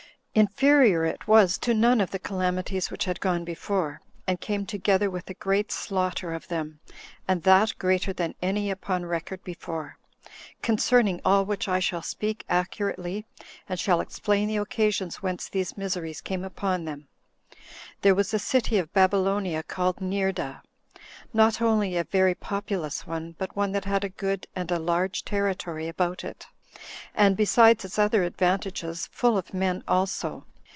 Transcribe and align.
Inferior 0.33 1.03
it 1.03 1.27
was 1.27 1.57
to 1.57 1.73
none 1.73 1.99
of 1.99 2.11
the 2.11 2.17
calamities 2.17 2.89
which 2.89 3.03
had 3.03 3.19
gone 3.19 3.43
before, 3.43 3.99
and 4.25 4.39
came 4.39 4.65
together 4.65 5.09
with 5.09 5.29
a 5.29 5.33
great 5.33 5.73
slaughter 5.73 6.31
of 6.33 6.47
them, 6.47 6.79
and 7.27 7.43
that 7.43 7.77
greater 7.77 8.13
than 8.13 8.33
any 8.41 8.71
upon 8.71 9.05
record 9.05 9.43
before; 9.43 9.97
concerning 10.61 11.19
all 11.25 11.43
which 11.43 11.67
I 11.67 11.79
shall 11.79 12.01
speak 12.01 12.45
accurately, 12.47 13.25
and 13.67 13.77
shall 13.77 13.99
explain 13.99 14.47
the 14.47 14.55
occasions 14.55 15.17
whence 15.17 15.49
these 15.49 15.75
miseries 15.75 16.21
came 16.21 16.45
upon 16.45 16.85
them. 16.85 17.07
There 18.01 18.15
was 18.15 18.33
a 18.33 18.39
city 18.39 18.77
of 18.77 18.93
Babylonia 18.93 19.63
called 19.63 19.99
Neerda; 19.99 20.61
not 21.33 21.61
only 21.61 21.97
a 21.97 22.05
very 22.05 22.35
populous 22.35 23.05
one, 23.05 23.35
but 23.37 23.57
one 23.57 23.73
that 23.73 23.83
had 23.83 24.05
a 24.05 24.09
good 24.09 24.47
and 24.55 24.71
a 24.71 24.79
large 24.79 25.25
territory 25.25 25.89
about 25.89 26.23
it, 26.23 26.47
and, 27.13 27.35
besides 27.35 27.83
its 27.83 27.99
other 27.99 28.23
advantages, 28.23 29.07
full 29.11 29.37
of 29.37 29.53
men 29.53 29.83
also. 29.89 30.45